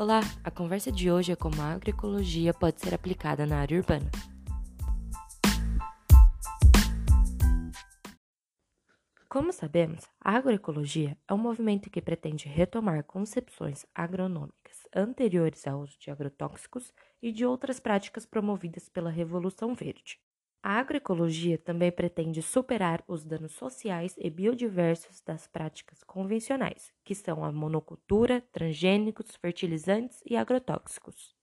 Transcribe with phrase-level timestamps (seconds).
[0.00, 4.10] Olá, a conversa de hoje é como a agroecologia pode ser aplicada na área urbana.
[9.28, 15.98] Como sabemos, a agroecologia é um movimento que pretende retomar concepções agronômicas anteriores ao uso
[15.98, 20.18] de agrotóxicos e de outras práticas promovidas pela Revolução Verde.
[20.62, 27.44] A agroecologia também pretende superar os danos sociais e biodiversos das práticas convencionais, que são
[27.44, 31.34] a monocultura, transgênicos, fertilizantes e agrotóxicos.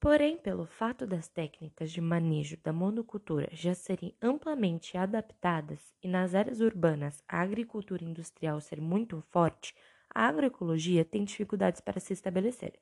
[0.00, 6.34] Porém, pelo fato das técnicas de manejo da monocultura já serem amplamente adaptadas e nas
[6.34, 9.74] áreas urbanas a agricultura industrial ser muito forte,
[10.14, 12.74] a agroecologia tem dificuldades para se estabelecer,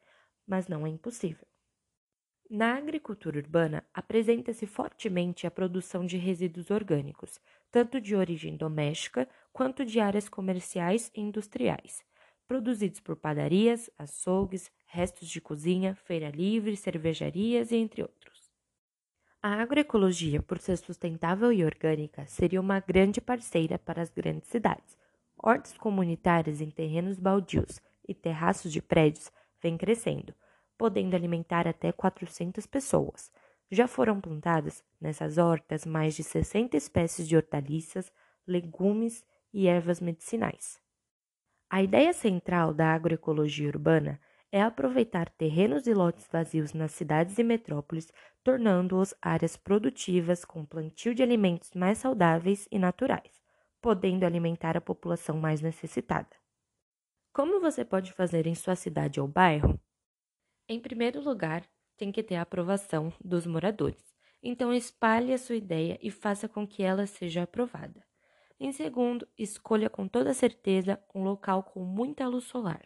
[0.46, 1.46] mas não é impossível.
[2.48, 7.40] Na agricultura urbana, apresenta-se fortemente a produção de resíduos orgânicos,
[7.72, 12.04] tanto de origem doméstica quanto de áreas comerciais e industriais,
[12.46, 18.52] produzidos por padarias, açougues, restos de cozinha, feira livre, cervejarias e entre outros.
[19.42, 24.96] A agroecologia, por ser sustentável e orgânica, seria uma grande parceira para as grandes cidades.
[25.36, 30.32] Hortas comunitárias em terrenos baldios e terraços de prédios vêm crescendo
[30.78, 33.30] podendo alimentar até 400 pessoas.
[33.70, 38.12] Já foram plantadas nessas hortas mais de 60 espécies de hortaliças,
[38.46, 40.80] legumes e ervas medicinais.
[41.68, 44.20] A ideia central da agroecologia urbana
[44.52, 48.12] é aproveitar terrenos e lotes vazios nas cidades e metrópoles,
[48.44, 53.42] tornando-os áreas produtivas com plantio de alimentos mais saudáveis e naturais,
[53.82, 56.30] podendo alimentar a população mais necessitada.
[57.32, 59.78] Como você pode fazer em sua cidade ou bairro?
[60.68, 61.64] Em primeiro lugar,
[61.96, 64.04] tem que ter a aprovação dos moradores.
[64.42, 68.04] Então, espalhe a sua ideia e faça com que ela seja aprovada.
[68.58, 72.84] Em segundo, escolha com toda certeza um local com muita luz solar.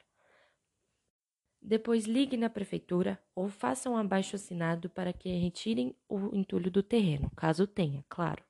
[1.63, 6.83] Depois, ligue na prefeitura ou faça um abaixo assinado para que retirem o entulho do
[6.83, 8.43] terreno, caso tenha, claro.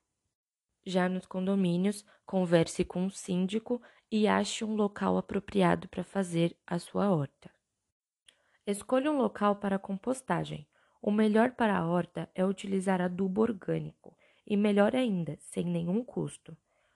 [0.85, 6.79] Já nos condomínios, converse com o síndico e ache um local apropriado para fazer a
[6.79, 7.60] sua horta.
[8.71, 10.65] Escolha um local para compostagem.
[11.01, 14.15] O melhor para a horta é utilizar adubo orgânico
[14.47, 16.55] e, melhor ainda, sem nenhum custo.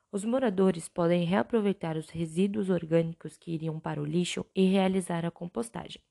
[0.10, 5.32] Os moradores podem reaproveitar os resíduos orgânicos que iriam para o lixo e realizar a
[5.32, 6.02] compostagem.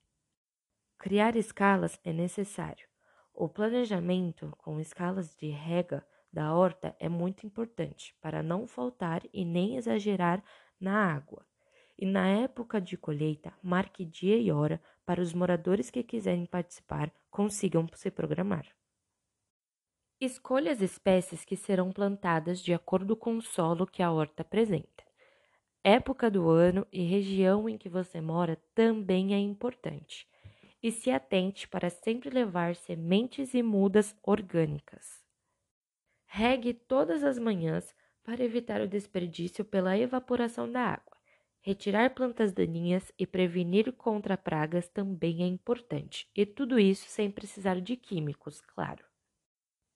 [0.98, 2.86] Criar escalas é necessário.
[3.32, 9.46] O planejamento com escalas de rega da horta é muito importante para não faltar e
[9.46, 10.44] nem exagerar
[10.78, 11.46] na água.
[11.96, 17.12] E na época de colheita, marque dia e hora para os moradores que quiserem participar
[17.30, 18.66] consigam se programar.
[20.20, 25.04] Escolha as espécies que serão plantadas de acordo com o solo que a horta apresenta.
[25.82, 30.26] Época do ano e região em que você mora também é importante.
[30.82, 35.22] E se atente para sempre levar sementes e mudas orgânicas.
[36.26, 41.13] Regue todas as manhãs para evitar o desperdício pela evaporação da água.
[41.66, 47.80] Retirar plantas daninhas e prevenir contra pragas também é importante, e tudo isso sem precisar
[47.80, 49.04] de químicos, claro.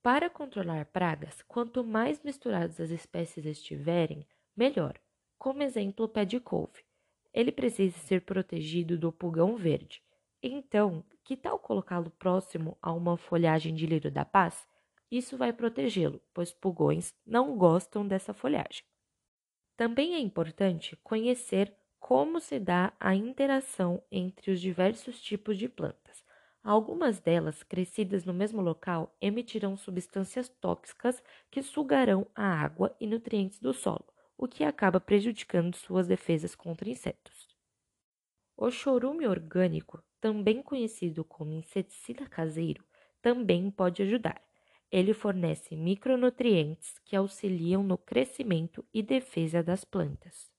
[0.02, 4.26] Para controlar pragas, quanto mais misturadas as espécies estiverem,
[4.56, 4.98] melhor.
[5.38, 6.82] Como exemplo, o pé de couve.
[7.32, 10.02] Ele precisa ser protegido do pulgão verde.
[10.42, 14.66] Então, que tal colocá-lo próximo a uma folhagem de lírio da paz?
[15.10, 18.87] Isso vai protegê-lo, pois pulgões não gostam dessa folhagem.
[19.78, 26.22] Também é importante conhecer como se dá a interação entre os diversos tipos de plantas.
[26.62, 33.58] Algumas delas, crescidas no mesmo local, emitirão substâncias tóxicas que sugarão a água e nutrientes
[33.58, 34.04] do solo,
[34.36, 37.48] o que acaba prejudicando suas defesas contra insetos.
[38.58, 42.84] O chorume orgânico, também conhecido como inseticida caseiro,
[43.22, 44.46] também pode ajudar.
[44.90, 50.50] Ele fornece micronutrientes que auxiliam no crescimento e defesa das plantas.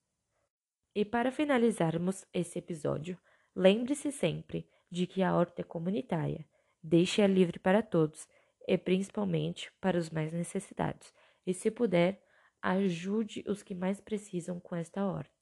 [0.93, 3.17] E para finalizarmos esse episódio,
[3.55, 6.45] lembre-se sempre de que a horta é comunitária,
[6.81, 8.27] deixe-a livre para todos
[8.67, 11.13] e principalmente para os mais necessitados.
[11.45, 12.21] E se puder,
[12.61, 15.38] ajude os que mais precisam com esta horta.